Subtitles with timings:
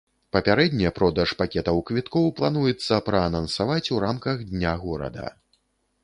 [0.35, 5.27] Папярэдне продаж пакетаў квіткоў плануецца праанансаваць у рамках дня горада.